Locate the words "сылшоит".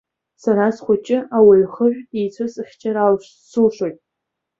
3.49-3.97